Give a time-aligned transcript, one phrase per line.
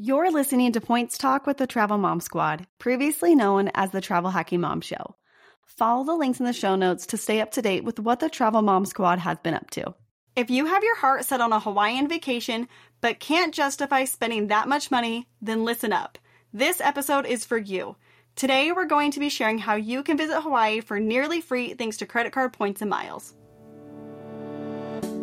[0.00, 4.30] You're listening to Points Talk with the Travel Mom Squad, previously known as the Travel
[4.30, 5.16] Hacking Mom Show.
[5.64, 8.30] Follow the links in the show notes to stay up to date with what the
[8.30, 9.96] Travel Mom Squad has been up to.
[10.36, 12.68] If you have your heart set on a Hawaiian vacation
[13.00, 16.16] but can't justify spending that much money, then listen up.
[16.52, 17.96] This episode is for you.
[18.36, 21.96] Today, we're going to be sharing how you can visit Hawaii for nearly free thanks
[21.96, 23.34] to credit card points and miles.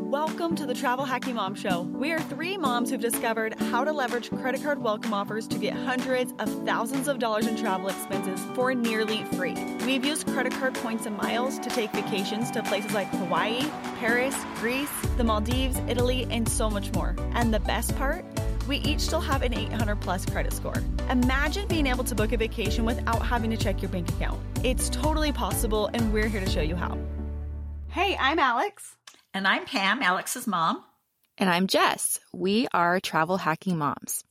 [0.09, 1.81] Welcome to the Travel Hacking Mom Show.
[1.81, 5.73] We are three moms who've discovered how to leverage credit card welcome offers to get
[5.73, 9.55] hundreds of thousands of dollars in travel expenses for nearly free.
[9.83, 14.37] We've used credit card points and miles to take vacations to places like Hawaii, Paris,
[14.59, 17.15] Greece, the Maldives, Italy, and so much more.
[17.33, 18.23] And the best part?
[18.67, 20.83] We each still have an 800 plus credit score.
[21.09, 24.39] Imagine being able to book a vacation without having to check your bank account.
[24.63, 26.95] It's totally possible, and we're here to show you how.
[27.89, 28.97] Hey, I'm Alex.
[29.35, 30.81] And I'm Pam, Alex's mom.
[31.37, 32.21] And I'm Jess.
[32.31, 34.23] We are travel hacking moms.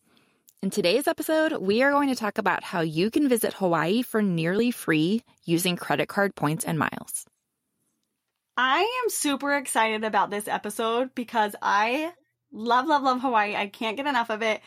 [0.62, 4.22] In today's episode, we are going to talk about how you can visit Hawaii for
[4.22, 7.26] nearly free using credit card points and miles.
[8.56, 12.10] I am super excited about this episode because I
[12.50, 13.54] love, love, love Hawaii.
[13.54, 14.62] I can't get enough of it.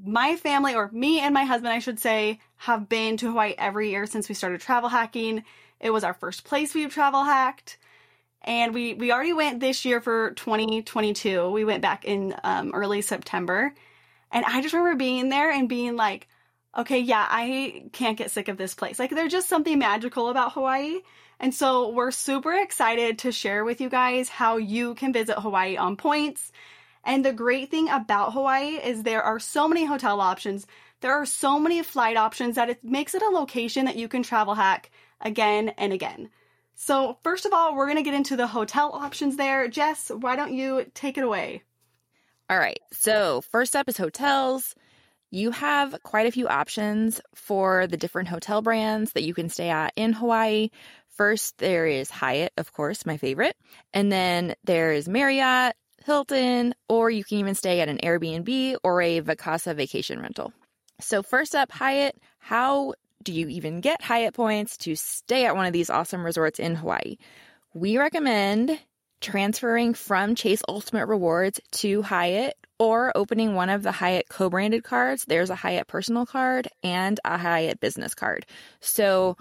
[0.00, 3.90] My family, or me and my husband, I should say, have been to Hawaii every
[3.90, 5.42] year since we started travel hacking.
[5.80, 7.78] It was our first place we've travel hacked
[8.44, 13.02] and we we already went this year for 2022 we went back in um, early
[13.02, 13.72] september.
[14.30, 16.28] And i just remember being there and being like
[16.76, 18.98] okay yeah i can't get sick of this place.
[18.98, 21.00] Like there's just something magical about hawaii.
[21.38, 25.76] And so we're super excited to share with you guys how you can visit hawaii
[25.76, 26.52] on points.
[27.04, 30.66] And the great thing about hawaii is there are so many hotel options.
[31.00, 34.22] There are so many flight options that it makes it a location that you can
[34.22, 36.30] travel hack again and again
[36.74, 39.68] so, first of all, we're going to get into the hotel options there.
[39.68, 41.62] Jess, why don't you take it away?
[42.50, 42.80] All right.
[42.92, 44.74] So, first up is hotels.
[45.30, 49.70] You have quite a few options for the different hotel brands that you can stay
[49.70, 50.70] at in Hawaii.
[51.08, 53.56] First, there is Hyatt, of course, my favorite.
[53.94, 59.00] And then there is Marriott, Hilton, or you can even stay at an Airbnb or
[59.00, 60.52] a Vacasa vacation rental.
[61.00, 62.16] So, first up, Hyatt.
[62.38, 66.58] How do you even get Hyatt points to stay at one of these awesome resorts
[66.58, 67.16] in Hawaii?
[67.74, 68.78] We recommend
[69.20, 74.84] transferring from Chase Ultimate Rewards to Hyatt or opening one of the Hyatt co branded
[74.84, 75.24] cards.
[75.24, 78.44] There's a Hyatt personal card and a Hyatt business card.
[78.80, 79.36] So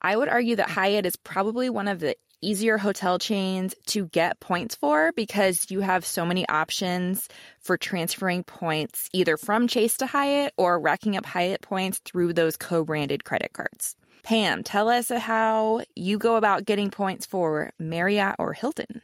[0.00, 4.40] I would argue that Hyatt is probably one of the easier hotel chains to get
[4.40, 7.28] points for because you have so many options
[7.60, 12.56] for transferring points either from Chase to Hyatt or racking up Hyatt points through those
[12.56, 13.96] co branded credit cards.
[14.22, 19.00] Pam, tell us how you go about getting points for Marriott or Hilton.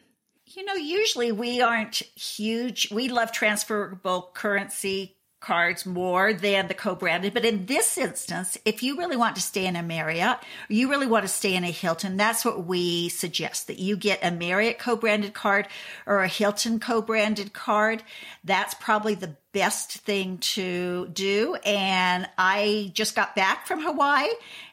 [0.47, 2.91] You know, usually we aren't huge.
[2.93, 7.35] We love transferable currency cards more than the co-branded.
[7.35, 10.39] But in this instance, if you really want to stay in a Marriott,
[10.69, 14.25] you really want to stay in a Hilton, that's what we suggest that you get
[14.25, 15.69] a Marriott co-branded card
[16.07, 18.03] or a Hilton co-branded card.
[18.43, 21.57] That's probably the best thing to do.
[21.65, 24.29] And I just got back from Hawaii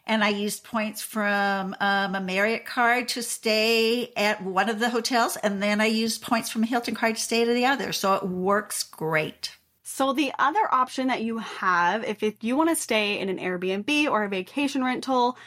[0.08, 4.90] and I used points from um, a Marriott card to stay at one of the
[4.90, 5.38] hotels.
[5.38, 7.94] And then I used points from a Hilton card to stay at the other.
[7.94, 9.58] So it works great.
[9.94, 13.40] So the other option that you have, if, if you want to stay in an
[13.40, 15.38] Airbnb or a vacation rental,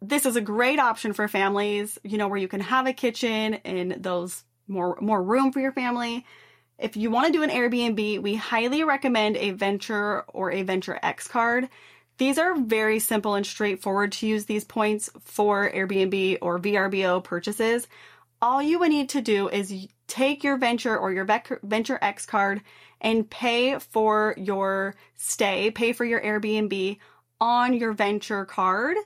[0.00, 3.54] this is a great option for families, you know, where you can have a kitchen
[3.66, 6.24] and those more, more room for your family.
[6.78, 10.98] If you want to do an Airbnb, we highly recommend a Venture or a Venture
[11.02, 11.68] X card.
[12.16, 17.86] These are very simple and straightforward to use these points for Airbnb or VRBO purchases.
[18.40, 21.26] All you would need to do is take your Venture or your
[21.62, 22.60] Venture X card
[23.00, 26.98] and pay for your stay, pay for your Airbnb
[27.40, 28.96] on your venture card.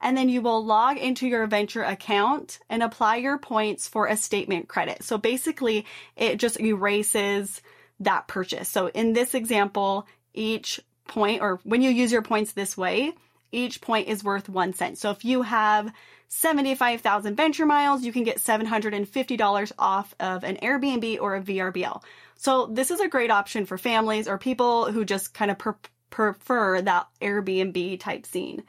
[0.00, 4.16] And then you will log into your venture account and apply your points for a
[4.16, 5.02] statement credit.
[5.02, 7.60] So basically it just erases
[8.00, 8.68] that purchase.
[8.68, 13.12] So in this example, each point or when you use your points this way,
[13.50, 14.98] each point is worth one cent.
[14.98, 15.92] So if you have
[16.28, 22.02] 75,000 venture miles, you can get $750 off of an Airbnb or a VRBO.
[22.36, 25.76] So this is a great option for families or people who just kind of per-
[26.10, 28.64] prefer that Airbnb type scene.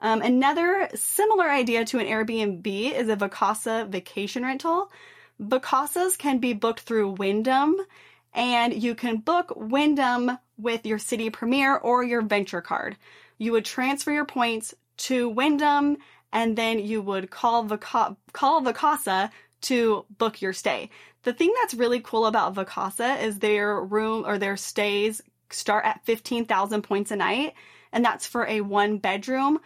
[0.00, 4.90] Um, another similar idea to an Airbnb is a Vacasa vacation rental.
[5.40, 7.76] Vacasas can be booked through Wyndham
[8.34, 12.96] and you can book Wyndham with your Citi Premier or your Venture card.
[13.38, 15.98] You would transfer your points to Wyndham
[16.32, 19.30] and then you would call Vaca- call Vacasa
[19.62, 20.90] to book your stay.
[21.22, 26.04] The thing that's really cool about Vacasa is their room or their stays start at
[26.04, 27.54] 15,000 points a night,
[27.92, 29.60] and that's for a one bedroom.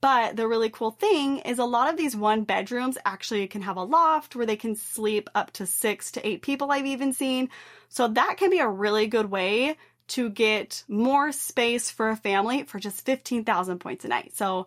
[0.00, 3.76] But the really cool thing is a lot of these one bedrooms actually can have
[3.76, 7.50] a loft where they can sleep up to six to eight people, I've even seen.
[7.88, 9.76] So that can be a really good way
[10.08, 14.36] to get more space for a family for just 15,000 points a night.
[14.36, 14.66] So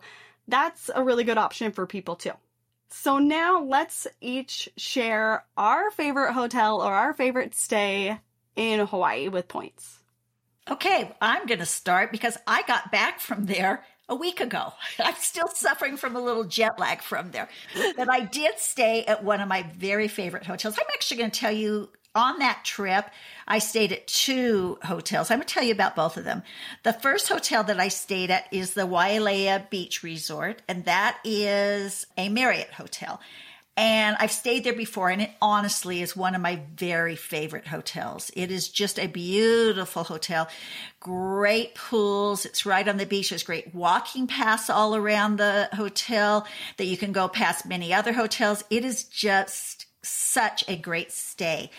[0.52, 2.32] that's a really good option for people too.
[2.90, 8.20] So now let's each share our favorite hotel or our favorite stay
[8.54, 9.98] in Hawaii with points.
[10.70, 14.74] Okay, I'm going to start because I got back from there a week ago.
[14.98, 17.48] I'm still suffering from a little jet lag from there.
[17.96, 20.78] But I did stay at one of my very favorite hotels.
[20.78, 23.06] I'm actually going to tell you on that trip,
[23.46, 25.30] I stayed at two hotels.
[25.30, 26.42] I'm going to tell you about both of them.
[26.82, 32.06] The first hotel that I stayed at is the Wailea Beach Resort, and that is
[32.16, 33.20] a Marriott hotel.
[33.74, 38.30] And I've stayed there before, and it honestly is one of my very favorite hotels.
[38.36, 40.46] It is just a beautiful hotel.
[41.00, 42.44] Great pools.
[42.44, 43.30] It's right on the beach.
[43.30, 48.12] There's great walking paths all around the hotel that you can go past many other
[48.12, 48.62] hotels.
[48.68, 51.70] It is just such a great stay.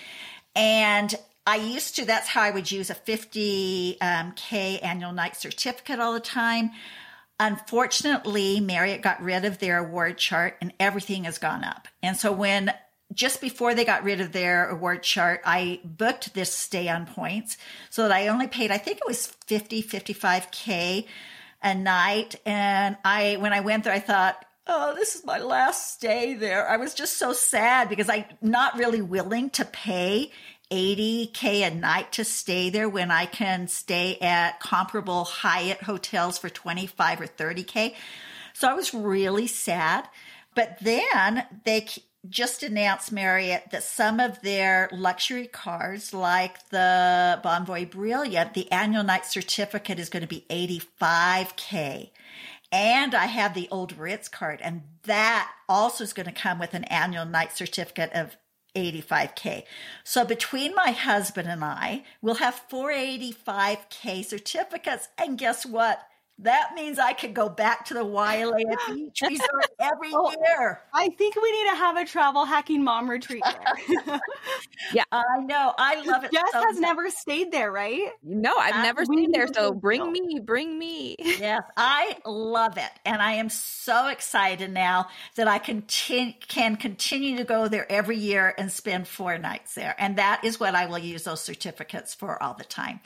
[0.55, 1.13] And
[1.45, 4.33] I used to, that's how I would use a 50K um,
[4.81, 6.71] annual night certificate all the time.
[7.39, 11.87] Unfortunately, Marriott got rid of their award chart and everything has gone up.
[12.01, 12.73] And so when
[13.13, 17.57] just before they got rid of their award chart, I booked this stay on points
[17.89, 21.05] so that I only paid, I think it was 50, 55K
[21.61, 22.35] a night.
[22.45, 26.67] And I, when I went there, I thought, oh, this is my last stay there.
[26.67, 30.31] I was just so sad because I'm not really willing to pay
[30.71, 36.49] 80K a night to stay there when I can stay at comparable Hyatt hotels for
[36.49, 37.93] 25 or 30K.
[38.53, 40.07] So I was really sad.
[40.55, 41.87] But then they
[42.29, 49.03] just announced Marriott that some of their luxury cars, like the Bonvoy Brilliant, the annual
[49.03, 52.11] night certificate is going to be 85K.
[52.73, 56.73] And I have the old Ritz card, and that also is going to come with
[56.73, 58.35] an annual night certificate of
[58.75, 59.65] 85K.
[60.03, 65.07] So between my husband and I, we'll have 485K certificates.
[65.19, 66.01] And guess what?
[66.39, 70.81] That means I could go back to the Wailea Beach Resort every oh, year.
[70.93, 74.19] I think we need to have a travel hacking mom retreat there.
[74.93, 75.03] yeah.
[75.11, 75.73] I know.
[75.77, 76.31] I love it.
[76.31, 76.81] Jess so has much.
[76.81, 78.09] never stayed there, right?
[78.23, 79.47] No, I've never stayed there.
[79.53, 81.15] So bring me, bring me.
[81.19, 82.91] yes, I love it.
[83.05, 88.17] And I am so excited now that I continue, can continue to go there every
[88.17, 89.95] year and spend four nights there.
[89.99, 93.01] And that is what I will use those certificates for all the time.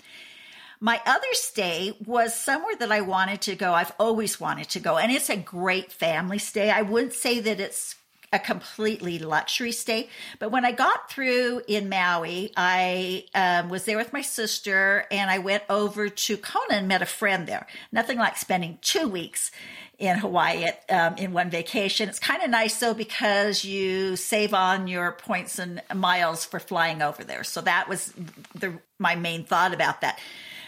[0.80, 3.74] My other stay was somewhere that I wanted to go.
[3.74, 6.70] I've always wanted to go, and it's a great family stay.
[6.70, 7.96] I wouldn't say that it's
[8.34, 10.10] a completely luxury stay.
[10.40, 15.32] But when I got through in Maui, I um, was there with my sister and
[15.32, 17.66] I went over to Kona and met a friend there.
[17.92, 19.52] Nothing like spending two weeks
[19.98, 22.10] in Hawaii at, um, in one vacation.
[22.10, 27.02] It's kind of nice though because you save on your points and miles for flying
[27.02, 27.44] over there.
[27.44, 28.14] So that was
[28.54, 30.20] the, my main thought about that.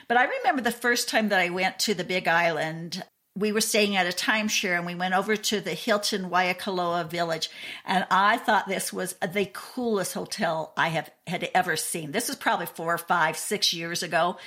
[0.10, 3.04] But I remember the first time that I went to the Big Island,
[3.36, 7.52] we were staying at a timeshare and we went over to the Hilton Waikoloa Village.
[7.86, 12.12] And I thought this was the coolest hotel I have had ever seen.
[12.12, 14.38] This was probably four, five, six years ago.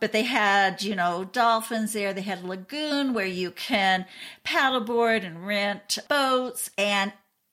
[0.00, 2.14] But they had, you know, dolphins there.
[2.14, 4.06] They had a lagoon where you can
[4.46, 7.12] paddleboard and rent boats and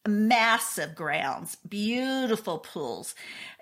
[0.09, 3.15] massive grounds, beautiful pools.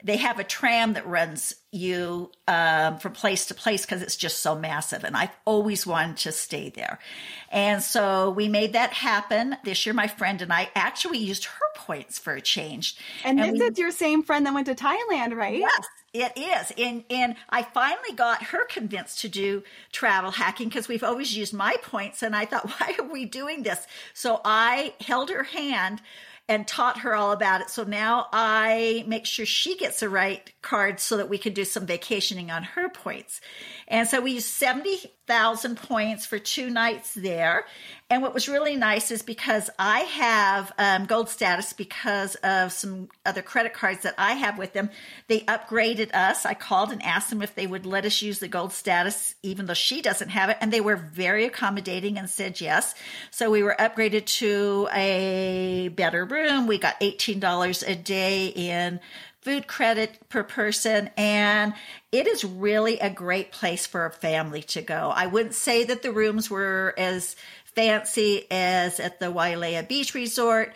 [0.04, 4.40] They have a tram that runs you um, from place to place because it's just
[4.40, 5.04] so massive.
[5.04, 7.00] And I've always wanted to stay there.
[7.52, 9.58] And so we made that happen.
[9.64, 12.98] This year, my friend and I actually used her points for a change.
[13.24, 15.60] And, and this we, is your same friend that went to Thailand, right?
[15.60, 15.86] Yes.
[16.14, 16.72] It is.
[16.78, 21.54] And and I finally got her convinced to do travel hacking because we've always used
[21.54, 22.24] my points.
[22.24, 23.86] And I thought, why are we doing this?
[24.14, 26.02] So I held her hand
[26.50, 27.70] and taught her all about it.
[27.70, 31.66] So now I make sure she gets the right card so that we can do
[31.66, 33.42] some vacationing on her points.
[33.88, 37.66] And so we use 70 thousand points for two nights there.
[38.10, 43.10] And what was really nice is because I have um, gold status because of some
[43.26, 44.90] other credit cards that I have with them,
[45.28, 46.46] they upgraded us.
[46.46, 49.66] I called and asked them if they would let us use the gold status, even
[49.66, 50.58] though she doesn't have it.
[50.62, 52.96] And they were very accommodating and said yes.
[53.30, 56.68] So we were upgraded to a better room.
[56.68, 59.02] We got $18 a day in
[59.48, 61.10] food credit per person.
[61.16, 61.74] And
[62.12, 65.10] it is really a great place for a family to go.
[65.16, 70.74] I wouldn't say that the rooms were as fancy as at the Wailea Beach Resort,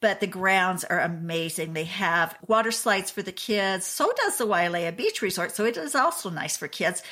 [0.00, 1.74] but the grounds are amazing.
[1.74, 3.84] They have water slides for the kids.
[3.84, 5.52] So does the Wailea Beach Resort.
[5.52, 7.02] So it is also nice for kids.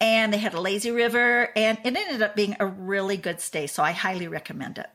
[0.00, 3.66] and they had a lazy river, and it ended up being a really good stay.
[3.66, 4.88] So I highly recommend it.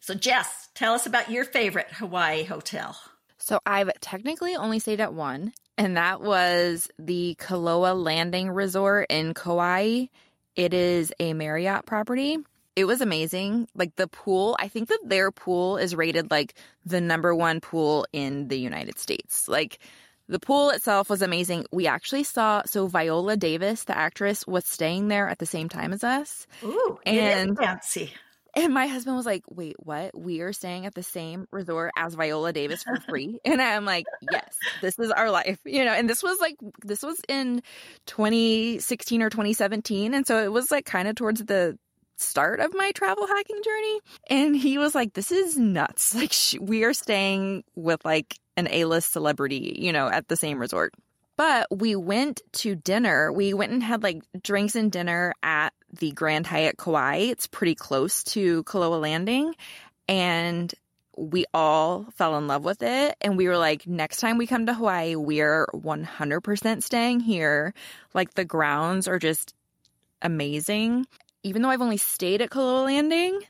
[0.00, 2.96] So, Jess, tell us about your favorite Hawaii hotel.
[3.44, 9.34] So, I've technically only stayed at one, and that was the Koloa Landing Resort in
[9.34, 10.06] Kauai.
[10.56, 12.38] It is a Marriott property.
[12.74, 13.68] It was amazing.
[13.74, 16.54] Like the pool, I think that their pool is rated like
[16.86, 19.46] the number one pool in the United States.
[19.46, 19.78] Like
[20.26, 21.66] the pool itself was amazing.
[21.70, 25.92] We actually saw so Viola Davis, the actress, was staying there at the same time
[25.92, 26.46] as us.
[26.62, 28.10] Ooh, and fancy.
[28.56, 30.18] And my husband was like, "Wait, what?
[30.18, 34.06] We are staying at the same resort as Viola Davis for free?" and I'm like,
[34.30, 37.62] "Yes, this is our life." You know, and this was like this was in
[38.06, 41.78] 2016 or 2017, and so it was like kind of towards the
[42.16, 44.00] start of my travel hacking journey.
[44.30, 46.14] And he was like, "This is nuts.
[46.24, 50.58] Like sh- we are staying with like an A-list celebrity, you know, at the same
[50.58, 50.94] resort."
[51.36, 53.32] But we went to dinner.
[53.32, 57.16] We went and had like drinks and dinner at the Grand Hyatt Kauai.
[57.16, 59.54] It's pretty close to Koloa Landing.
[60.08, 60.72] And
[61.16, 63.16] we all fell in love with it.
[63.20, 67.74] And we were like, next time we come to Hawaii, we're 100% staying here.
[68.12, 69.54] Like the grounds are just
[70.22, 71.06] amazing.
[71.42, 73.40] Even though I've only stayed at Koloa Landing,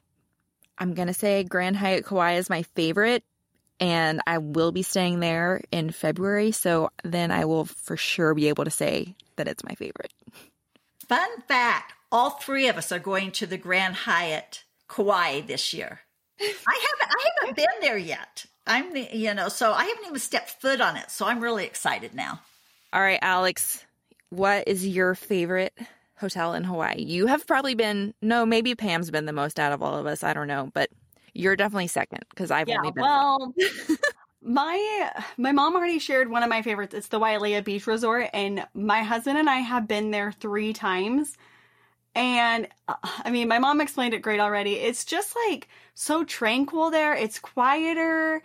[0.78, 3.24] I'm going to say Grand Hyatt Kauai is my favorite
[3.80, 6.52] and I will be staying there in February.
[6.52, 10.12] So then I will for sure be able to say that it's my favorite.
[11.08, 16.00] Fun fact all three of us are going to the Grand Hyatt Kauai this year.
[16.40, 18.46] I haven't I haven't been there yet.
[18.68, 21.10] I'm the you know, so I haven't even stepped foot on it.
[21.10, 22.40] So I'm really excited now.
[22.92, 23.84] All right, Alex,
[24.30, 25.76] what is your favorite
[26.16, 27.02] hotel in Hawaii?
[27.02, 30.22] You have probably been no, maybe Pam's been the most out of all of us.
[30.22, 30.90] I don't know, but
[31.32, 33.02] you're definitely second because I've yeah, only been.
[33.02, 33.52] Well,
[34.40, 36.94] my my mom already shared one of my favorites.
[36.94, 41.36] It's the Wailea Beach Resort, and my husband and I have been there three times.
[42.14, 44.74] And uh, I mean, my mom explained it great already.
[44.74, 47.14] It's just like so tranquil there.
[47.14, 48.42] It's quieter.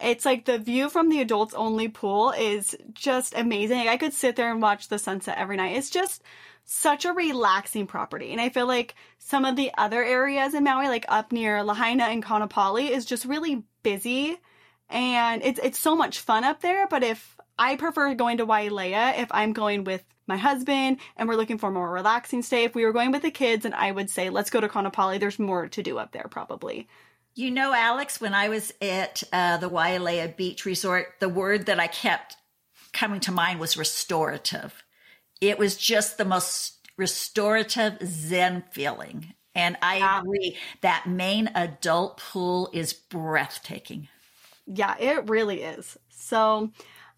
[0.00, 3.88] It's like the view from the adults only pool is just amazing.
[3.88, 5.76] I could sit there and watch the sunset every night.
[5.76, 6.22] It's just
[6.64, 8.32] such a relaxing property.
[8.32, 12.04] And I feel like some of the other areas in Maui, like up near Lahaina
[12.04, 14.40] and Kaanapali, is just really busy.
[14.88, 16.86] And it's it's so much fun up there.
[16.88, 21.36] But if I prefer going to Wailea if I'm going with my husband and we're
[21.36, 22.64] looking for a more relaxing stay.
[22.64, 25.20] If we were going with the kids, and I would say let's go to Kaanapali.
[25.20, 26.88] There's more to do up there probably.
[27.34, 31.78] You know, Alex, when I was at uh, the Wailea Beach Resort, the word that
[31.78, 32.36] I kept
[32.94, 34.82] coming to mind was restorative.
[35.42, 39.34] It was just the most restorative Zen feeling.
[39.54, 44.08] And I agree that main adult pool is breathtaking.
[44.66, 45.98] Yeah, it really is.
[46.08, 46.70] So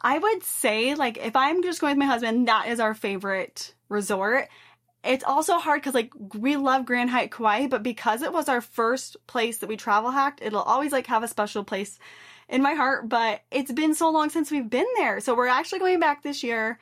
[0.04, 3.74] I would say, like, if I'm just going with my husband, that is our favorite
[3.88, 4.48] resort.
[5.02, 8.60] It's also hard because, like, we love Grand Hyatt Kauai, but because it was our
[8.60, 11.98] first place that we travel hacked, it'll always, like, have a special place
[12.50, 13.08] in my heart.
[13.08, 15.20] But it's been so long since we've been there.
[15.20, 16.78] So we're actually going back this year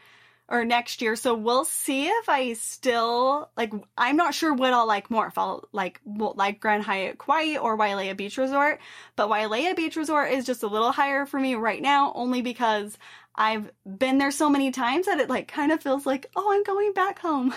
[0.49, 1.17] or next year.
[1.17, 3.73] So we'll see if I still like.
[3.97, 5.27] I'm not sure what I'll like more.
[5.27, 8.81] If I'll like like Grand Hyatt Kauai or Wailea Beach Resort,
[9.17, 12.97] but Wailea Beach Resort is just a little higher for me right now, only because
[13.35, 16.65] I've been there so many times that it like kind of feels like oh I'm
[16.65, 17.55] going back home.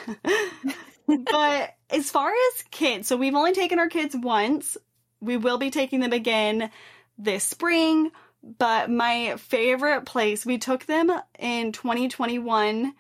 [1.08, 4.78] but as far as kids, so we've only taken our kids once.
[5.22, 6.70] We will be taking them again
[7.18, 8.12] this spring
[8.46, 12.94] but my favorite place, we took them in 2021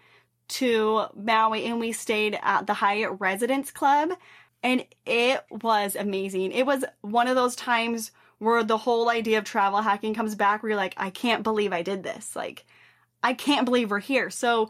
[0.48, 4.10] to Maui and we stayed at the Hyatt Residence Club
[4.64, 6.52] and it was amazing.
[6.52, 10.64] It was one of those times where the whole idea of travel hacking comes back
[10.64, 12.36] where you're like, I can't believe I did this.
[12.36, 12.66] Like,
[13.22, 14.32] I can't believe we're here.
[14.32, 14.70] So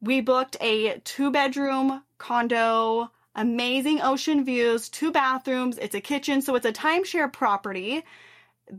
[0.00, 6.54] we booked a two bedroom condo, amazing ocean views, two bathrooms, it's a kitchen, so
[6.54, 8.04] it's a timeshare property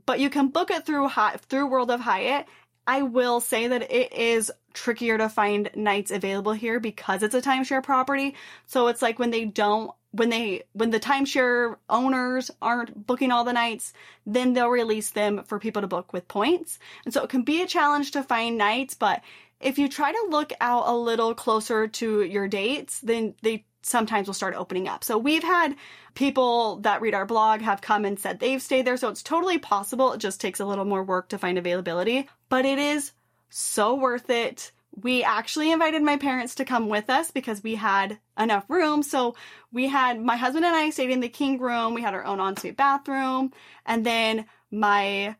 [0.05, 1.09] but you can book it through
[1.47, 2.47] through World of Hyatt.
[2.87, 7.41] I will say that it is trickier to find nights available here because it's a
[7.41, 8.35] timeshare property.
[8.65, 13.43] So it's like when they don't when they when the timeshare owners aren't booking all
[13.43, 13.93] the nights,
[14.25, 16.79] then they'll release them for people to book with points.
[17.05, 19.21] And so it can be a challenge to find nights, but
[19.59, 24.27] if you try to look out a little closer to your dates, then they sometimes
[24.27, 25.03] will start opening up.
[25.03, 25.75] So we've had
[26.13, 28.97] people that read our blog have come and said they've stayed there.
[28.97, 30.13] So it's totally possible.
[30.13, 33.11] It just takes a little more work to find availability, but it is
[33.49, 34.71] so worth it.
[34.93, 39.03] We actually invited my parents to come with us because we had enough room.
[39.03, 39.35] So
[39.71, 41.93] we had my husband and I stayed in the king room.
[41.93, 43.53] We had our own ensuite bathroom.
[43.85, 45.37] And then my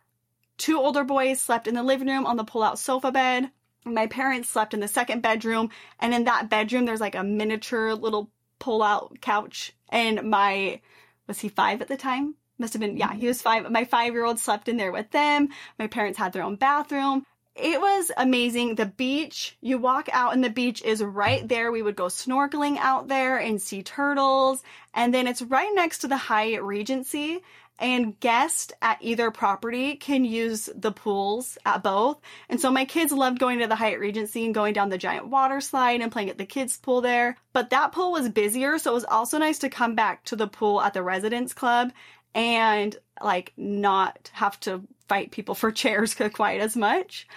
[0.58, 3.52] two older boys slept in the living room on the pull out sofa bed.
[3.86, 5.70] My parents slept in the second bedroom,
[6.00, 9.74] and in that bedroom, there's like a miniature little pull out couch.
[9.90, 10.82] And my,
[11.28, 12.36] was he five at the time?
[12.58, 13.70] Must have been, yeah, he was five.
[13.72, 15.50] My five year old slept in there with them.
[15.80, 17.26] My parents had their own bathroom.
[17.56, 18.76] It was amazing.
[18.76, 21.72] The beach, you walk out and the beach is right there.
[21.72, 24.64] We would go snorkeling out there and see turtles.
[24.94, 27.42] And then it's right next to the Hyatt Regency
[27.82, 32.22] and guests at either property can use the pools at both.
[32.48, 35.28] And so my kids loved going to the Hyatt Regency and going down the giant
[35.28, 37.38] water slide and playing at the kids pool there.
[37.54, 40.48] But that pool was busier, so it was also nice to come back to the
[40.48, 41.92] pool at the residence club
[42.36, 47.28] and like not have to fight people for chairs quite as much.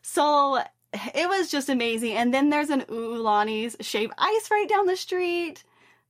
[0.00, 2.14] So it was just amazing.
[2.14, 5.62] And then there's an Ulani's shave ice right down the street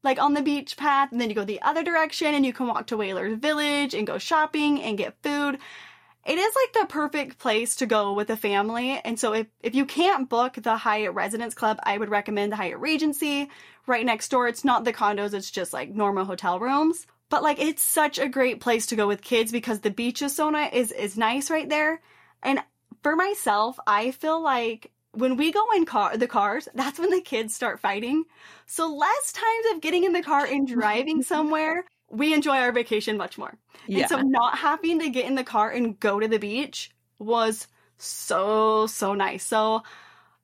[0.03, 2.67] like on the beach path, and then you go the other direction and you can
[2.67, 5.59] walk to Whalers Village and go shopping and get food.
[6.27, 9.01] It is like the perfect place to go with a family.
[9.05, 12.57] And so if, if you can't book the Hyatt Residence Club, I would recommend the
[12.57, 13.49] Hyatt Regency
[13.87, 14.47] right next door.
[14.47, 17.07] It's not the condos, it's just like normal hotel rooms.
[17.31, 20.35] But like it's such a great place to go with kids because the beach is
[20.35, 22.03] so is, is nice right there.
[22.43, 22.61] And
[23.03, 27.21] for myself, I feel like when we go in car the cars, that's when the
[27.21, 28.25] kids start fighting.
[28.67, 33.17] So less times of getting in the car and driving somewhere, we enjoy our vacation
[33.17, 33.57] much more.
[33.87, 34.01] Yeah.
[34.01, 37.67] And so not having to get in the car and go to the beach was
[37.99, 39.45] so so nice.
[39.45, 39.83] So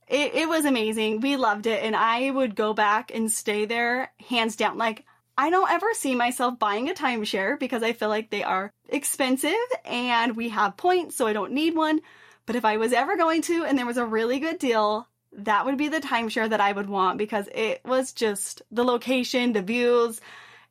[0.09, 1.21] it, it was amazing.
[1.21, 4.79] We loved it and I would go back and stay there hands down.
[4.79, 5.05] Like
[5.39, 9.53] I don't ever see myself buying a timeshare because I feel like they are expensive
[9.85, 12.01] and we have points, so I don't need one.
[12.47, 15.67] But if I was ever going to and there was a really good deal, that
[15.67, 19.63] would be the timeshare that I would want because it was just the location, the
[19.63, 20.21] views.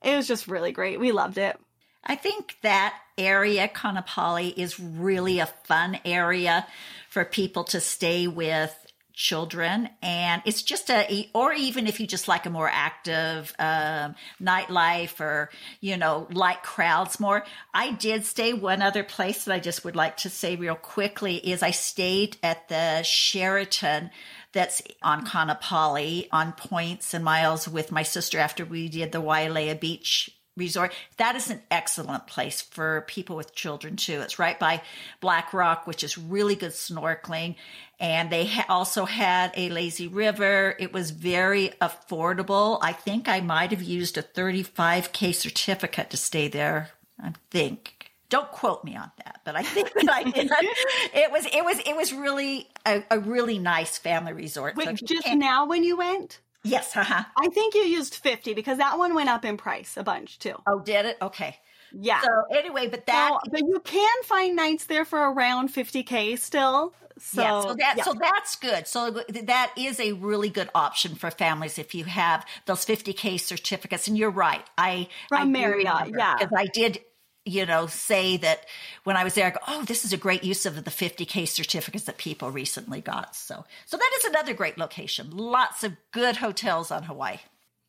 [0.01, 0.99] It was just really great.
[0.99, 1.59] We loved it.
[2.03, 6.67] I think that area, Kaanapali, is really a fun area
[7.09, 8.84] for people to stay with
[9.15, 14.13] children and it's just a or even if you just like a more active um,
[14.41, 17.45] nightlife or you know like crowds more.
[17.73, 21.35] I did stay one other place that i just would like to say real quickly
[21.37, 24.09] is i stayed at the sheraton
[24.51, 29.79] that's on Kaanapali on points and miles with my sister after we did the Wailea
[29.79, 30.93] Beach resort.
[31.17, 34.21] That is an excellent place for people with children too.
[34.21, 34.81] It's right by
[35.19, 37.55] Black Rock, which is really good snorkeling.
[37.99, 40.75] And they ha- also had a lazy river.
[40.79, 42.79] It was very affordable.
[42.81, 46.91] I think I might have used a 35K certificate to stay there.
[47.21, 48.11] I think.
[48.29, 50.49] Don't quote me on that, but I think that I did.
[51.13, 54.75] it was it was it was really a, a really nice family resort.
[54.75, 56.39] Wait, so just now when you went?
[56.65, 57.23] Yes, uh-huh.
[57.37, 60.55] I think you used 50 because that one went up in price a bunch too.
[60.67, 61.17] Oh, did it?
[61.21, 61.57] Okay.
[61.93, 62.21] Yeah.
[62.21, 66.93] So anyway, but that so, but you can find nights there for around 50k still.
[67.17, 68.03] So yeah, so that yeah.
[68.03, 68.87] so that's good.
[68.87, 74.07] So that is a really good option for families if you have those 50k certificates.
[74.07, 74.63] And you're right.
[74.77, 76.99] I from I Marriott, yeah, because I did
[77.45, 78.65] you know, say that
[79.03, 81.47] when I was there, I go, oh, this is a great use of the 50K
[81.47, 83.35] certificates that people recently got.
[83.35, 85.29] So, so that is another great location.
[85.31, 87.37] Lots of good hotels on Hawaii.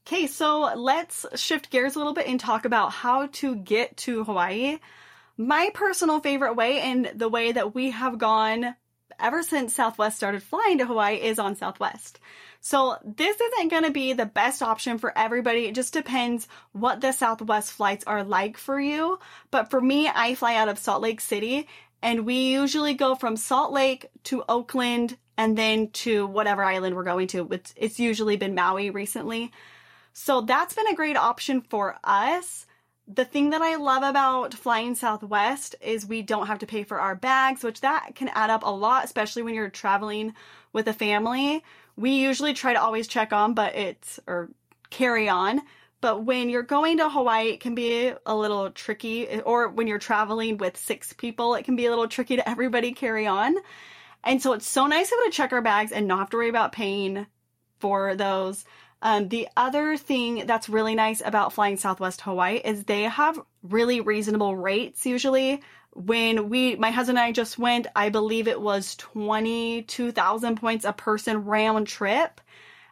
[0.06, 4.24] Okay, so let's shift gears a little bit and talk about how to get to
[4.24, 4.78] Hawaii.
[5.36, 8.76] My personal favorite way and the way that we have gone
[9.18, 12.20] ever since Southwest started flying to Hawaii is on Southwest.
[12.60, 15.66] So this isn't going to be the best option for everybody.
[15.66, 19.18] It just depends what the Southwest flights are like for you.
[19.50, 21.68] But for me, I fly out of Salt Lake City
[22.02, 27.04] and we usually go from Salt Lake to Oakland and then to whatever island we're
[27.04, 27.46] going to.
[27.50, 29.52] It's, it's usually been Maui recently.
[30.12, 32.65] So that's been a great option for us.
[33.08, 36.98] The thing that I love about flying Southwest is we don't have to pay for
[37.00, 40.34] our bags, which that can add up a lot, especially when you're traveling
[40.72, 41.62] with a family
[41.96, 44.50] we usually try to always check on, but it's, or
[44.90, 45.62] carry on.
[46.02, 49.98] But when you're going to Hawaii, it can be a little tricky, or when you're
[49.98, 53.56] traveling with six people, it can be a little tricky to everybody carry on.
[54.22, 56.30] And so it's so nice to be able to check our bags and not have
[56.30, 57.26] to worry about paying
[57.78, 58.64] for those.
[59.02, 64.00] Um, the other thing that's really nice about flying Southwest Hawaii is they have really
[64.00, 65.60] reasonable rates usually
[65.96, 70.92] when we my husband and I just went, I believe it was 22,000 points a
[70.92, 72.40] person round trip.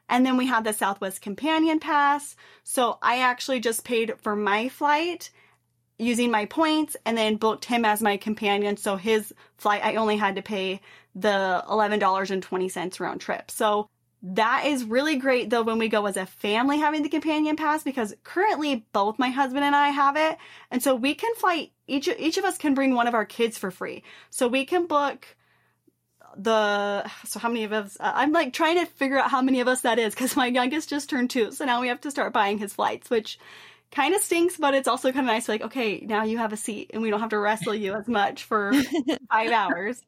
[0.09, 2.37] And then we had the Southwest Companion Pass.
[2.63, 5.31] So I actually just paid for my flight
[5.99, 8.77] using my points and then booked him as my companion.
[8.77, 10.81] So his flight, I only had to pay
[11.15, 13.51] the $11.20 round trip.
[13.51, 13.89] So
[14.27, 17.83] that is really great though when we go as a family having the companion pass
[17.83, 20.39] because currently both my husband and I have it.
[20.71, 23.59] And so we can fly each each of us can bring one of our kids
[23.59, 24.03] for free.
[24.31, 25.27] So we can book
[26.37, 29.61] the so how many of us uh, i'm like trying to figure out how many
[29.61, 32.11] of us that is because my youngest just turned two so now we have to
[32.11, 33.39] start buying his flights which
[33.93, 36.57] kind of stinks but it's also kind of nice like okay now you have a
[36.57, 38.73] seat and we don't have to wrestle you as much for
[39.31, 40.03] five hours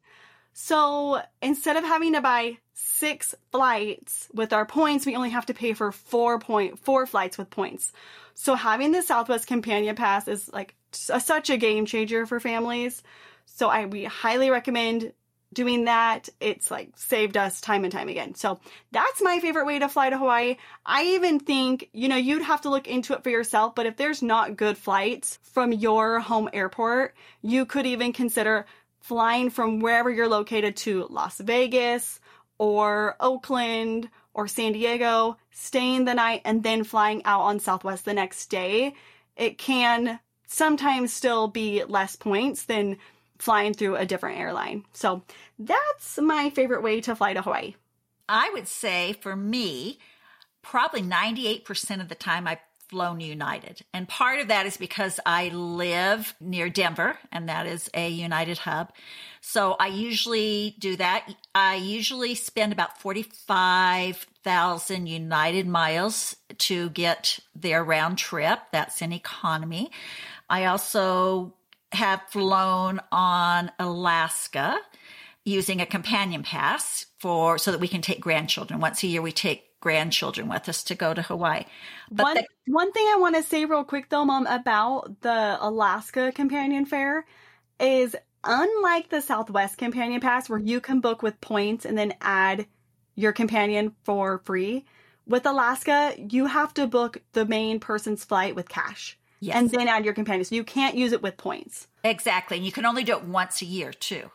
[0.59, 5.53] so instead of having to buy six flights with our points we only have to
[5.53, 7.91] pay for four point four flights with points
[8.33, 10.73] so having the southwest companion pass is like
[11.09, 13.03] a, such a game changer for families
[13.45, 15.13] so i we highly recommend
[15.53, 18.35] doing that, it's like saved us time and time again.
[18.35, 18.59] So
[18.91, 20.57] that's my favorite way to fly to Hawaii.
[20.85, 23.95] I even think, you know, you'd have to look into it for yourself, but if
[23.95, 28.65] there's not good flights from your home airport, you could even consider
[29.07, 32.19] flying from wherever you're located to Las Vegas
[32.57, 38.13] or Oakland or San Diego, staying the night and then flying out on Southwest the
[38.13, 38.93] next day.
[39.37, 42.97] It can sometimes still be less points than
[43.39, 44.83] flying through a different airline.
[44.91, 45.23] So
[45.57, 47.75] that's my favorite way to fly to Hawaii.
[48.27, 49.99] I would say for me,
[50.61, 53.81] probably 98% of the time I've flown United.
[53.93, 58.59] And part of that is because I live near Denver and that is a United
[58.59, 58.93] hub.
[59.41, 61.27] So I usually do that.
[61.53, 68.59] I usually spend about 45,000 United miles to get their round trip.
[68.71, 69.91] That's in economy.
[70.49, 71.53] I also
[71.91, 74.79] have flown on Alaska
[75.45, 78.81] using a companion pass for so that we can take grandchildren.
[78.81, 81.63] Once a year we take grandchildren with us to go to Hawaii.
[82.11, 85.57] But one, the- one thing I want to say real quick though, mom, about the
[85.59, 87.25] Alaska companion fare
[87.79, 92.65] is unlike the Southwest companion pass where you can book with points and then add
[93.15, 94.85] your companion for free.
[95.27, 99.17] With Alaska, you have to book the main person's flight with cash.
[99.39, 99.55] Yes.
[99.55, 100.45] And then add your companion.
[100.45, 101.87] So you can't use it with points.
[102.03, 102.57] Exactly.
[102.57, 104.31] And you can only do it once a year too.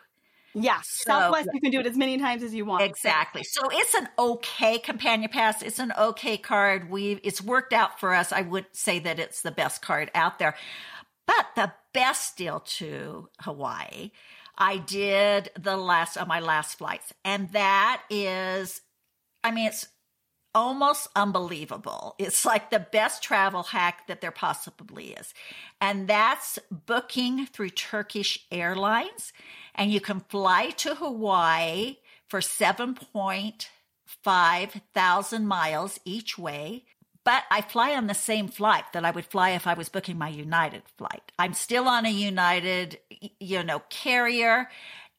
[0.54, 0.88] Yes.
[0.88, 2.82] So, Southwest, you can do it as many times as you want.
[2.82, 3.42] Exactly.
[3.42, 5.62] So it's an okay companion pass.
[5.62, 6.90] It's an okay card.
[6.90, 8.32] We it's worked out for us.
[8.32, 10.54] I would say that it's the best card out there.
[11.26, 14.10] But the best deal to Hawaii,
[14.58, 17.12] I did the last of my last flights.
[17.24, 18.82] And that is
[19.44, 19.88] I mean, it's
[20.54, 22.14] almost unbelievable.
[22.18, 25.32] It's like the best travel hack that there possibly is.
[25.80, 29.32] And that's booking through Turkish Airlines.
[29.74, 31.96] And you can fly to Hawaii
[32.28, 36.84] for 7.5 thousand miles each way.
[37.24, 40.18] But I fly on the same flight that I would fly if I was booking
[40.18, 41.30] my United flight.
[41.38, 42.98] I'm still on a United,
[43.38, 44.68] you know, carrier.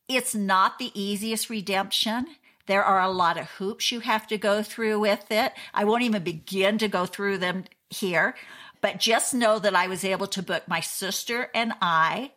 [0.09, 2.27] It's not the easiest redemption.
[2.65, 5.53] There are a lot of hoops you have to go through with it.
[5.73, 8.35] I won't even begin to go through them here,
[8.81, 12.31] but just know that I was able to book my sister and I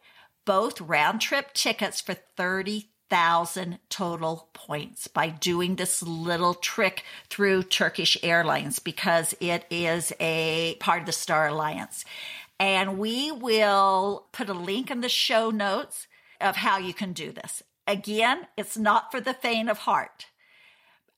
[0.46, 8.16] both round trip tickets for 30,000 total points by doing this little trick through Turkish
[8.22, 12.06] Airlines because it is a part of the Star Alliance.
[12.58, 16.06] And we will put a link in the show notes
[16.40, 17.62] of how you can do this.
[17.86, 20.26] Again, it's not for the faint of heart.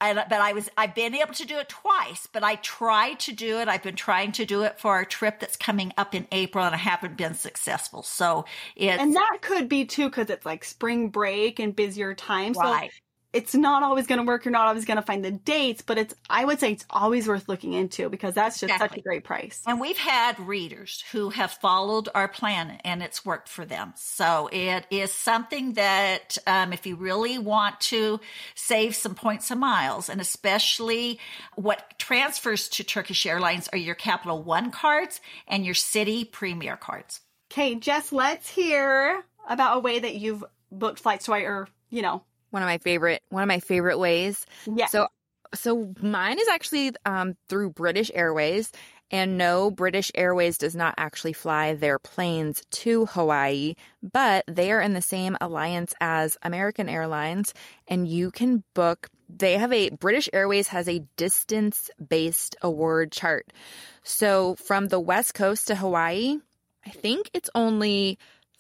[0.01, 3.33] And, but I was, I've been able to do it twice, but I tried to
[3.33, 3.69] do it.
[3.69, 6.75] I've been trying to do it for our trip that's coming up in April and
[6.75, 8.03] I haven't been successful.
[8.03, 8.45] So
[8.77, 9.03] it's.
[9.03, 12.53] And that could be too, cause it's like spring break and busier time.
[12.53, 12.91] Right.
[12.93, 12.99] So
[13.39, 14.45] it's not always going to work.
[14.45, 17.29] You're not always going to find the dates, but it's, I would say it's always
[17.29, 18.97] worth looking into because that's just exactly.
[18.97, 19.63] such a great price.
[19.65, 23.93] And we've had readers who have followed our plan and it's worked for them.
[23.97, 28.19] So it is something that, um, if you really want to
[28.57, 31.21] save some points and miles, and especially
[31.55, 37.21] what transfers to Turkish Airlines are your Capital One cards and your Citi Premier cards.
[37.53, 42.23] Okay, Jess, let's hear about a way that you've booked flights to or, you know,
[42.51, 44.47] one of my favorite one of my favorite ways.
[44.67, 44.87] Yeah.
[44.87, 45.09] So
[45.55, 48.73] so mine is actually um, through British Airways.
[49.11, 54.83] And no, British Airways does not actually fly their planes to Hawaii, but they are
[54.83, 57.55] in the same alliance as American Airlines.
[57.87, 63.51] And you can book, they have a, British Airways has a distance based award chart.
[64.03, 66.37] So from the West Coast to Hawaii,
[66.85, 68.19] I think it's only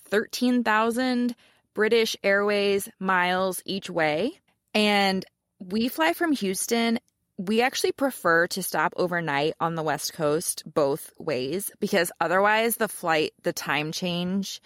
[0.08, 1.34] 13,000
[1.78, 4.32] British Airways miles each way.
[4.74, 5.24] And
[5.60, 6.98] we fly from Houston.
[7.36, 12.88] We actually prefer to stop overnight on the West Coast both ways because otherwise the
[12.88, 14.60] flight, the time change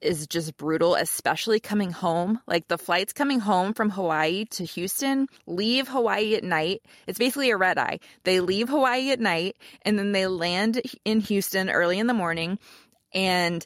[0.00, 2.40] is just brutal, especially coming home.
[2.48, 6.82] Like the flights coming home from Hawaii to Houston leave Hawaii at night.
[7.06, 8.00] It's basically a red eye.
[8.24, 12.58] They leave Hawaii at night and then they land in Houston early in the morning.
[13.14, 13.64] And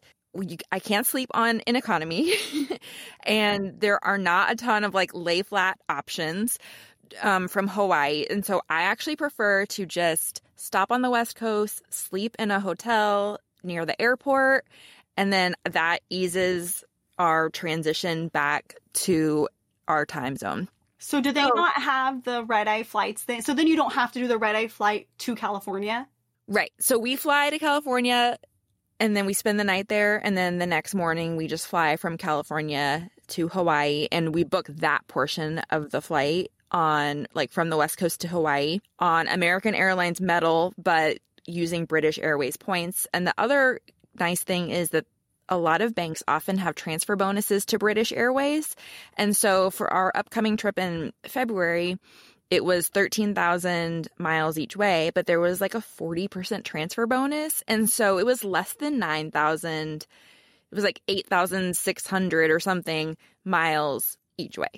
[0.70, 2.34] I can't sleep on an economy,
[3.24, 6.58] and there are not a ton of like lay flat options
[7.22, 8.24] um, from Hawaii.
[8.30, 12.60] And so I actually prefer to just stop on the West Coast, sleep in a
[12.60, 14.66] hotel near the airport,
[15.16, 16.82] and then that eases
[17.18, 19.48] our transition back to
[19.86, 20.68] our time zone.
[20.98, 23.42] So do they So- not have the red eye flights then?
[23.42, 26.08] So then you don't have to do the red eye flight to California?
[26.48, 26.72] Right.
[26.80, 28.38] So we fly to California
[29.02, 30.24] and then we spend the night there.
[30.24, 34.68] And then the next morning, we just fly from California to Hawaii and we book
[34.68, 39.74] that portion of the flight on like from the West Coast to Hawaii on American
[39.74, 43.08] Airlines metal, but using British Airways points.
[43.12, 43.80] And the other
[44.20, 45.04] nice thing is that
[45.48, 48.76] a lot of banks often have transfer bonuses to British Airways.
[49.16, 51.98] And so for our upcoming trip in February,
[52.52, 57.64] it was 13,000 miles each way, but there was like a 40% transfer bonus.
[57.66, 60.02] And so it was less than 9,000.
[60.70, 64.68] It was like 8,600 or something miles each way,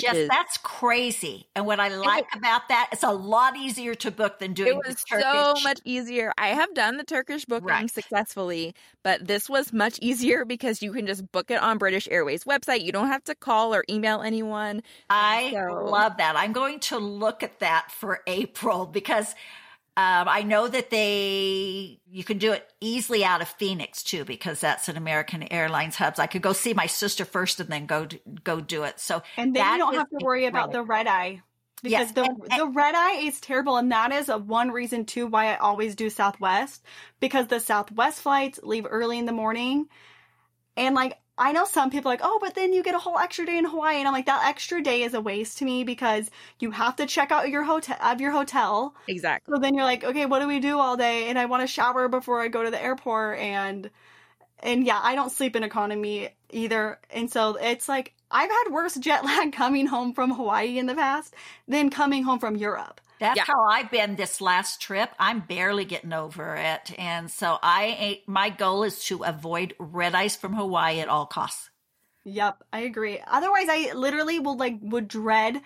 [0.00, 1.46] Jess, is that's crazy.
[1.54, 4.82] And what I like about that, it's a lot easier to book than doing it
[4.82, 5.24] the was Turkish.
[5.24, 6.32] so much easier.
[6.38, 7.90] I have done the Turkish booking Right.
[7.90, 12.44] successfully, but this was much easier because you can just book it on British Airways
[12.44, 12.82] website.
[12.82, 14.82] You don't have to call or email anyone.
[15.10, 16.36] I So- love that.
[16.36, 19.34] I'm going to look at that for April because
[19.94, 24.58] um, I know that they you can do it easily out of Phoenix too because
[24.58, 26.14] that's an American Airlines hub.
[26.18, 28.06] I could go see my sister first and then go
[28.42, 29.00] go do it.
[29.00, 31.42] So And then you don't have to worry about the red eye.
[31.82, 34.70] Because Yes, the and- and- the red eye is terrible, and that is a one
[34.70, 36.82] reason too why I always do Southwest
[37.18, 39.88] because the Southwest flights leave early in the morning,
[40.76, 43.18] and like I know some people are like, oh, but then you get a whole
[43.18, 45.82] extra day in Hawaii, and I'm like, that extra day is a waste to me
[45.82, 49.52] because you have to check out your hotel of your hotel, Exactly.
[49.52, 51.28] so then you're like, okay, what do we do all day?
[51.28, 53.90] And I want to shower before I go to the airport and
[54.62, 57.00] and yeah, I don't sleep in economy either.
[57.10, 60.94] And so it's like I've had worse jet lag coming home from Hawaii in the
[60.94, 61.34] past
[61.66, 63.00] than coming home from Europe.
[63.22, 63.44] That's Yeah.
[63.46, 65.10] how I've been this last trip.
[65.18, 66.92] I'm barely getting over it.
[66.98, 71.70] And so I my goal is to avoid red eyes from Hawaii at all costs.
[72.24, 73.20] Yep, I agree.
[73.26, 75.60] Otherwise, I literally will like would dread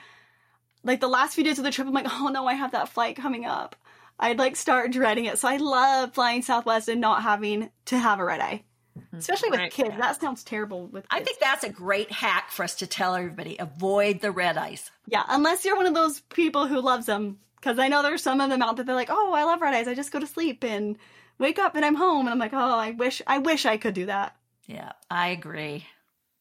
[0.85, 1.87] like the last few days of the trip.
[1.88, 3.75] I'm like, oh no, I have that flight coming up.
[4.19, 5.38] I'd like start dreading it.
[5.38, 8.64] So I love flying Southwest and not having to have a red eye,
[8.99, 9.16] mm-hmm.
[9.19, 9.73] especially with Right.
[9.73, 9.97] kids.
[9.99, 11.09] That sounds terrible with.
[11.09, 11.21] Kids.
[11.21, 14.90] I think that's a great hack for us to tell everybody avoid the red eyes.
[15.07, 17.38] Yeah, unless you're one of those people who loves them.
[17.57, 18.85] Because I know there's some of them out there.
[18.85, 19.88] They're like, oh, I love red eyes.
[19.88, 20.97] I just go to sleep and
[21.38, 22.27] wake up and I'm home.
[22.27, 24.37] And I'm like, oh, I wish, I wish I could do that.
[24.66, 25.87] Yeah, I agree.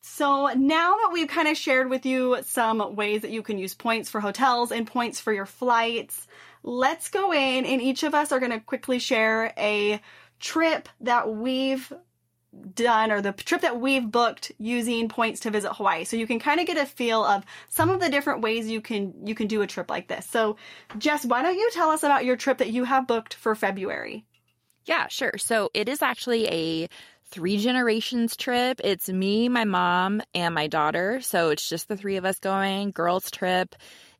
[0.01, 3.73] So now that we've kind of shared with you some ways that you can use
[3.73, 6.27] points for hotels and points for your flights,
[6.61, 9.99] let's go in and each of us are going to quickly share a
[10.39, 11.91] trip that we've
[12.73, 16.03] done or the trip that we've booked using points to visit Hawaii.
[16.03, 18.81] So you can kind of get a feel of some of the different ways you
[18.81, 20.25] can you can do a trip like this.
[20.25, 20.57] So
[20.97, 24.25] Jess, why don't you tell us about your trip that you have booked for February?
[24.85, 25.37] Yeah, sure.
[25.37, 26.87] So it is actually a
[27.29, 28.79] three generations trip.
[28.83, 31.21] It's me, my mom, and my daughter.
[31.21, 33.75] So it's just the three of us going, girls' trip.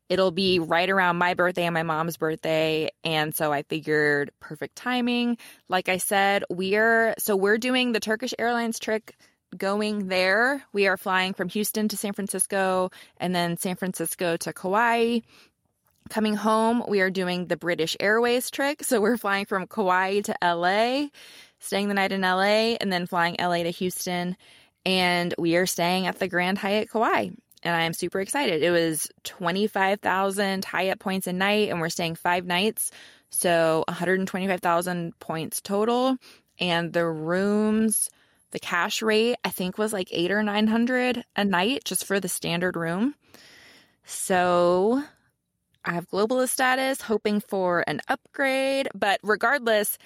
[0.10, 2.90] It'll be right around my birthday and my mom's birthday.
[3.04, 5.38] And so I figured perfect timing.
[5.68, 9.16] Like I said, we're so we're doing the Turkish Airlines trick
[9.58, 10.64] going there.
[10.74, 15.20] We are flying from Houston to San Francisco and then San Francisco to Kauai.
[16.10, 18.84] Coming home, we are doing the British Airways trick.
[18.84, 21.08] So we're flying from Kauai to LA,
[21.60, 24.38] staying the night in LA, and then flying LA to Houston.
[24.86, 27.30] And we are staying at the Grand Hyatt Kauai.
[27.66, 28.62] And I am super excited.
[28.62, 32.92] It was 25,000 Hyatt points a night, and we're staying five nights.
[33.32, 36.18] So 125,000 points total.
[36.60, 38.10] And the rooms,
[38.52, 42.30] the cash rate, I think was like eight or 900 a night just for the
[42.30, 43.16] standard room.
[44.06, 45.04] So
[45.84, 48.90] I have globalist status, hoping for an upgrade.
[48.94, 49.98] But regardless,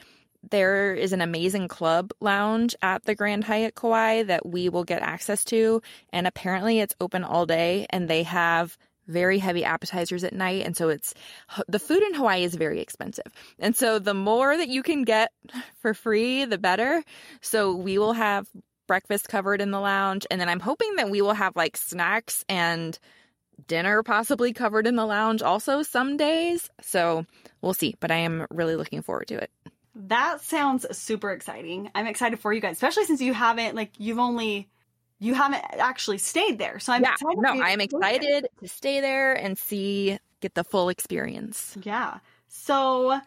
[0.49, 5.01] there is an amazing club lounge at the Grand Hyatt Kauai that we will get
[5.01, 5.81] access to.
[6.13, 10.65] And apparently it's open all day and they have very heavy appetizers at night.
[10.65, 11.13] And so it's
[11.67, 13.25] the food in Hawaii is very expensive.
[13.57, 15.31] And so the more that you can get
[15.81, 17.03] for free, the better.
[17.41, 18.47] So we will have
[18.87, 20.25] breakfast covered in the lounge.
[20.31, 22.97] And then I'm hoping that we will have like snacks and
[23.67, 26.69] dinner possibly covered in the lounge also some days.
[26.81, 27.25] So
[27.61, 29.51] we'll see, but I am really looking forward to it.
[29.95, 31.89] That sounds super exciting.
[31.95, 34.69] I'm excited for you guys, especially since you haven't like you've only
[35.19, 36.79] you haven't actually stayed there.
[36.79, 37.39] So I'm yeah, excited.
[37.39, 37.99] no, for you to I am stay there.
[37.99, 41.77] excited to stay there and see get the full experience.
[41.83, 42.19] Yeah.
[42.47, 43.19] So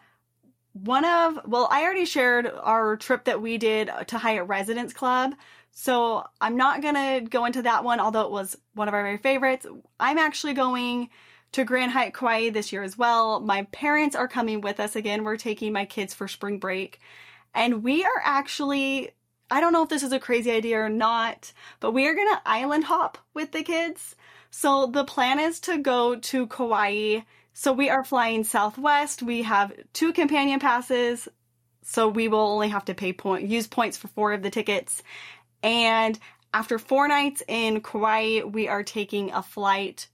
[0.73, 5.35] one of, well, I already shared our trip that we did to Hyatt Residence Club.
[5.71, 9.03] So I'm not going to go into that one, although it was one of our
[9.03, 9.65] very favorites.
[9.99, 11.09] I'm actually going
[11.53, 13.39] to Grand Hyatt Kauai this year as well.
[13.39, 15.23] My parents are coming with us again.
[15.23, 16.99] We're taking my kids for spring break.
[17.53, 19.11] And we are actually,
[19.49, 22.29] I don't know if this is a crazy idea or not, but we are going
[22.29, 24.15] to island hop with the kids.
[24.49, 27.21] So the plan is to go to Kauai.
[27.53, 29.21] So we are flying Southwest.
[29.21, 31.27] We have two companion passes.
[31.83, 35.03] So we will only have to pay point, use points for four of the tickets.
[35.61, 36.17] And
[36.51, 40.07] after four nights in Kauai, we are taking a flight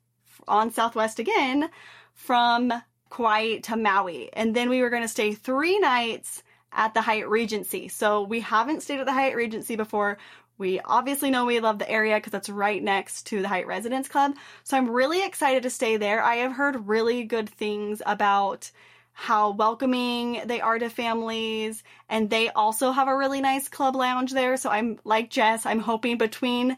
[0.50, 1.70] on Southwest again
[2.14, 2.74] from
[3.10, 4.30] Kauai to Maui.
[4.34, 7.88] And then we were going to stay three nights at the Hyatt Regency.
[7.88, 10.18] So we haven't stayed at the Hyatt Regency before.
[10.58, 14.10] We obviously know we love the area because it's right next to the Hyatt Residence
[14.10, 14.36] Club.
[14.64, 16.22] So I'm really excited to stay there.
[16.22, 18.70] I have heard really good things about
[19.14, 24.32] how welcoming they are to families and they also have a really nice club lounge
[24.32, 24.56] there.
[24.56, 26.78] So I'm like Jess, I'm hoping between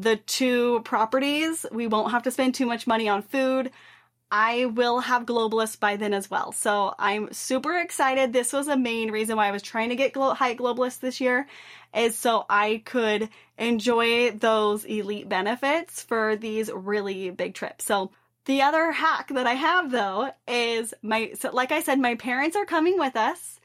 [0.00, 3.70] the two properties, we won't have to spend too much money on food.
[4.30, 6.52] I will have Globalist by then as well.
[6.52, 8.32] So I'm super excited.
[8.32, 11.20] This was a main reason why I was trying to get Glo- Hyatt Globalist this
[11.20, 11.48] year
[11.94, 17.84] is so I could enjoy those elite benefits for these really big trips.
[17.84, 18.12] So
[18.46, 22.56] the other hack that I have though is my, so like I said, my parents
[22.56, 23.60] are coming with us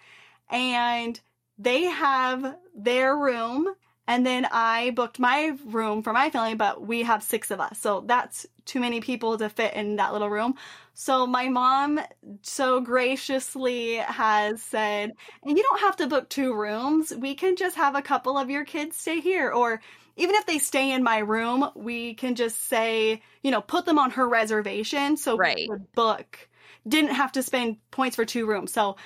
[0.49, 1.19] and
[1.59, 3.73] they have their room
[4.07, 7.79] and then I booked my room for my family, but we have six of us.
[7.79, 10.55] So that's too many people to fit in that little room.
[10.93, 11.99] So my mom
[12.41, 15.13] so graciously has said,
[15.43, 17.13] and you don't have to book two rooms.
[17.15, 19.51] We can just have a couple of your kids stay here.
[19.51, 19.81] Or
[20.17, 23.99] even if they stay in my room, we can just say, you know, put them
[23.99, 25.17] on her reservation.
[25.17, 25.69] So Right.
[25.95, 26.49] book,
[26.87, 28.71] didn't have to spend points for two rooms.
[28.71, 28.97] So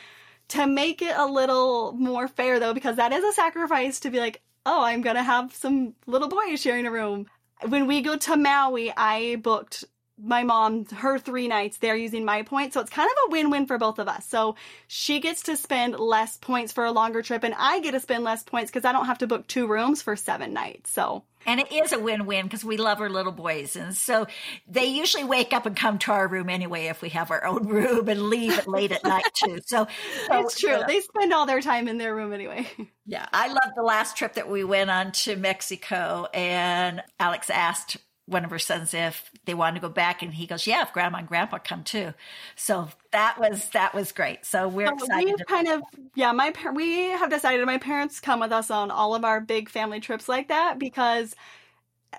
[0.49, 4.19] to make it a little more fair though, because that is a sacrifice to be
[4.19, 7.25] like, oh, I'm gonna have some little boys sharing a room.
[7.67, 9.83] When we go to Maui, I booked
[10.21, 12.73] my mom her three nights they're using my points.
[12.73, 14.25] So it's kind of a win-win for both of us.
[14.25, 14.55] So
[14.87, 18.23] she gets to spend less points for a longer trip and I get to spend
[18.23, 20.91] less points because I don't have to book two rooms for seven nights.
[20.91, 23.75] So And it is a win win because we love our little boys.
[23.75, 24.27] And so
[24.67, 27.67] they usually wake up and come to our room anyway if we have our own
[27.67, 29.59] room and leave it late at night too.
[29.65, 29.87] So,
[30.27, 30.71] so, it's true.
[30.71, 30.85] yeah.
[30.87, 32.67] They spend all their time in their room anyway.
[33.05, 37.97] Yeah, I love the last trip that we went on to Mexico, and Alex asked
[38.29, 40.93] one of her sons if they wanted to go back, and he goes, "Yeah, if
[40.93, 42.13] Grandma and Grandpa come too."
[42.55, 44.45] So that was that was great.
[44.45, 45.35] So we're So excited.
[45.37, 45.81] We've kind of,
[46.15, 49.41] yeah, my par- we have decided my parents come with us on all of our
[49.41, 51.35] big family trips like that because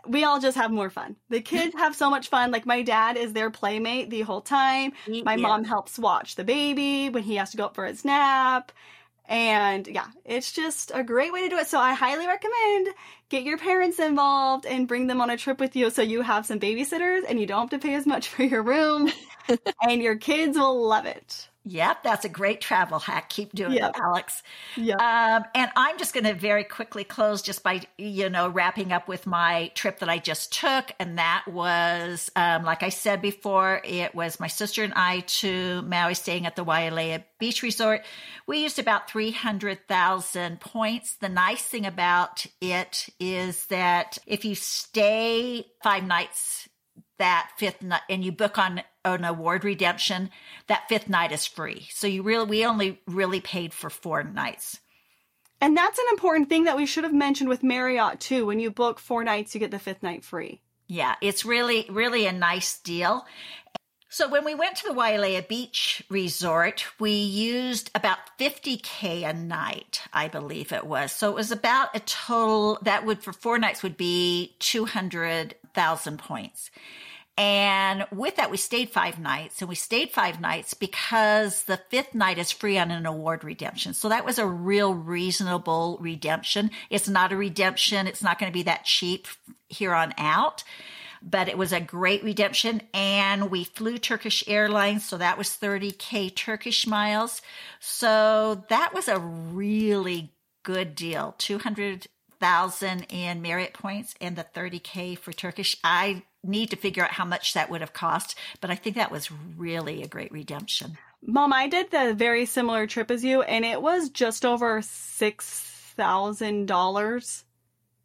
[0.07, 1.16] we all just have more fun.
[1.31, 2.51] The kids have so much fun.
[2.53, 4.92] Like my dad is their playmate the whole time.
[5.25, 5.42] My Yeah.
[5.49, 8.73] mom helps watch the baby when he has to go up for his nap.
[9.31, 11.69] And yeah, it's just a great way to do it.
[11.69, 12.90] So I highly recommend
[13.31, 16.47] get your parents involved and bring them on a trip with you so you have
[16.47, 19.11] some babysitters and you don't have to pay as much for your room
[19.83, 21.50] and your kids will love it.
[21.64, 23.29] Yep, that's a great travel hack.
[23.29, 23.90] Keep doing Yep.
[23.90, 24.42] it, Alex.
[24.77, 24.96] Yeah.
[24.96, 29.09] Um, and I'm just going to very quickly close just by, you know, wrapping up
[29.09, 30.92] with my trip that I just took.
[30.99, 35.83] And that was, um, like I said before, it was my sister and I to
[35.83, 38.05] Maui staying at the Wailea Beach Resort.
[38.46, 41.16] We used about 300,000 points.
[41.16, 46.68] The nice thing about it is that if you stay five nights
[47.18, 50.31] that fifth night and you book on an award redemption,
[50.67, 51.89] that fifth night is free.
[51.91, 54.81] So you really, we only really paid for four nights.
[55.61, 58.47] And that's an important thing that we should have mentioned with Marriott too.
[58.47, 60.61] When you book four nights, you get the fifth night free.
[60.87, 63.27] Yeah, it's really, really a nice deal.
[64.13, 70.03] So when we went to the Wailea Beach Resort, we used about 50K a night,
[70.13, 71.13] I believe it was.
[71.13, 76.73] So it was about a total that would, for four nights, would be 200,000 points.
[77.40, 82.14] And with that, we stayed five nights and we stayed five nights because the fifth
[82.14, 83.94] night is free on an award redemption.
[83.94, 86.70] So that was a real reasonable redemption.
[86.90, 88.07] It's not a redemption.
[88.07, 89.26] It's not going to be that cheap
[89.68, 90.64] here on out,
[91.22, 92.83] but it was a great redemption.
[92.92, 95.08] And we flew Turkish Airlines.
[95.08, 97.40] So that was 30K Turkish miles.
[97.79, 101.37] So that was a really good deal.
[101.38, 105.79] 200,000 in Marriott points and the 30K for Turkish.
[105.83, 109.11] I need to figure out how much that would have cost, but I think that
[109.11, 110.97] was really a great redemption.
[111.23, 115.61] Mom, I did the very similar trip as you, and it was just over six
[115.97, 117.45] thousand dollars,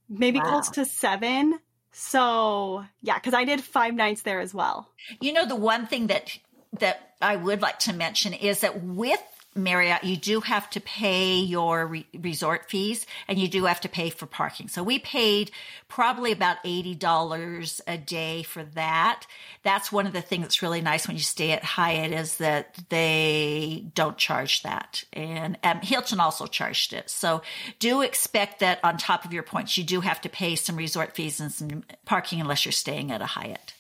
[0.10, 0.52] maybe Wow.
[0.52, 1.60] close to seven.
[1.94, 4.90] So yeah, because I did five nights there as well.
[5.22, 6.38] You know, the one thing that
[6.80, 9.24] that I would like to mention is that with
[9.56, 13.90] Marriott, you do have to pay your re- resort fees and you do have to
[13.90, 14.68] pay for parking.
[14.68, 15.52] So we paid
[15.88, 19.26] probably about $80 a day for that.
[19.64, 22.78] That's one of the things that's really nice when you stay at Hyatt is that
[22.90, 25.06] they don't charge that.
[25.14, 27.10] And um, Hilton also charged it.
[27.10, 27.42] So
[27.80, 31.16] do expect that on top of your points, you do have to pay some resort
[31.16, 33.74] fees and some parking unless you're staying at a Hyatt.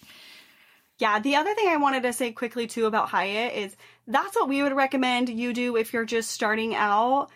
[0.97, 3.75] Yeah, the other thing I wanted to say quickly too about Hyatt is
[4.07, 7.29] that's what we would recommend you do if you're just starting out.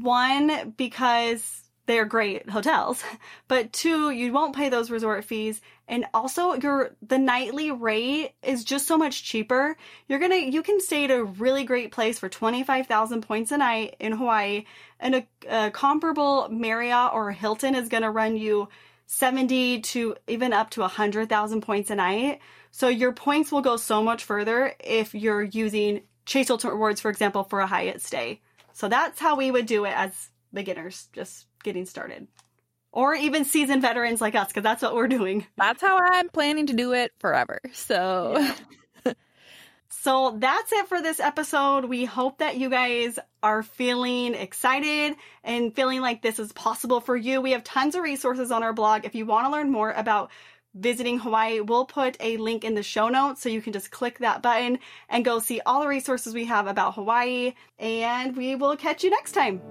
[0.00, 3.04] One, because they're great hotels,
[3.48, 5.60] but two, you won't pay those resort fees.
[5.86, 9.76] And also your, the nightly rate is just so much cheaper.
[10.08, 13.96] You're gonna, you can stay at a really great place for 25,000 points a night
[14.00, 14.64] in Hawaii
[14.98, 18.68] and a, a comparable Marriott or Hilton is gonna run you
[19.14, 22.40] 70 to even up to 100,000 points a night.
[22.70, 27.10] So your points will go so much further if you're using Chase Ultimate Rewards, for
[27.10, 28.40] example, for a Hyatt stay.
[28.72, 32.26] So that's how we would do it as beginners, just getting started.
[32.90, 35.46] Or even seasoned veterans like us, because that's what we're doing.
[35.56, 37.60] That's how I'm planning to do it forever.
[37.72, 38.36] So.
[38.38, 38.54] Yeah.
[40.02, 41.86] So that's it for this episode.
[41.86, 47.16] We hope that you guys are feeling excited and feeling like this is possible for
[47.16, 47.40] you.
[47.40, 49.06] We have tons of resources on our blog.
[49.06, 50.30] If you want to learn more about
[50.74, 54.18] visiting Hawaii, we'll put a link in the show notes so you can just click
[54.18, 54.78] that button
[55.08, 57.54] and go see all the resources we have about Hawaii.
[57.78, 59.62] And we will catch you next time.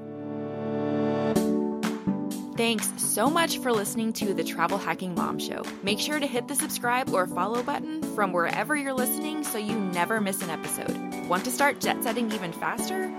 [2.55, 5.63] Thanks so much for listening to the Travel Hacking Mom Show.
[5.81, 9.73] Make sure to hit the subscribe or follow button from wherever you're listening so you
[9.75, 10.95] never miss an episode.
[11.27, 13.11] Want to start jet setting even faster?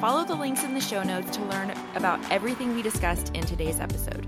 [0.00, 3.78] Follow the links in the show notes to learn about everything we discussed in today's
[3.78, 4.26] episode.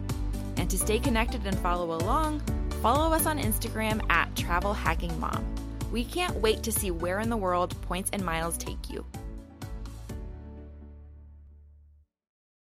[0.59, 2.41] And to stay connected and follow along,
[2.83, 5.43] follow us on Instagram at Travel Hacking Mom.
[5.91, 9.07] We can't wait to see where in the world points and miles take you.